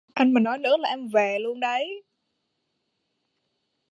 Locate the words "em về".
0.89-1.39